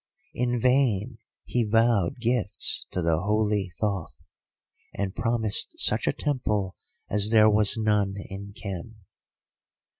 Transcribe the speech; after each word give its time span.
In 0.33 0.59
vain 0.59 1.19
he 1.45 1.63
vowed 1.63 2.15
gifts 2.19 2.87
to 2.89 3.03
the 3.03 3.19
holy 3.21 3.71
Thoth, 3.79 4.17
and 4.95 5.15
promised 5.15 5.77
such 5.77 6.07
a 6.07 6.11
temple 6.11 6.75
as 7.07 7.29
there 7.29 7.51
was 7.51 7.77
none 7.77 8.15
in 8.17 8.51
Khem. 8.53 9.05